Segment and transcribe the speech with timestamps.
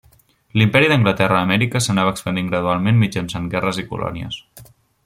[0.59, 4.43] L'imperi d'Anglaterra a Amèrica s'anava expandint gradualment mitjançant guerres i colònies.